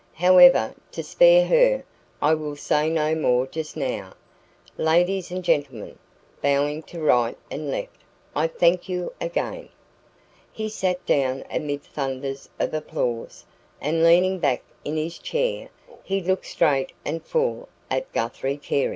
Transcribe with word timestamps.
However, 0.15 0.73
to 0.93 1.03
spare 1.03 1.45
her, 1.45 1.83
I 2.23 2.33
will 2.33 2.55
say 2.55 2.89
no 2.89 3.13
more 3.13 3.45
just 3.45 3.77
now. 3.77 4.13
Ladies 4.75 5.29
and 5.29 5.43
gentlemen" 5.43 5.99
bowing 6.41 6.81
to 6.89 6.99
right 6.99 7.37
and 7.51 7.69
left 7.69 8.01
"I 8.35 8.47
thank 8.47 8.89
you 8.89 9.13
again." 9.21 9.69
He 10.51 10.69
sat 10.69 11.05
down 11.05 11.43
amid 11.51 11.83
thunders 11.83 12.49
of 12.59 12.73
applause; 12.73 13.45
and 13.79 14.03
leaning 14.03 14.39
back 14.39 14.63
in 14.83 14.97
his 14.97 15.19
chair, 15.19 15.69
he 16.03 16.19
looked 16.19 16.47
straight 16.47 16.93
and 17.05 17.23
full 17.23 17.69
at 17.91 18.11
Guthrie 18.11 18.57
Carey. 18.57 18.89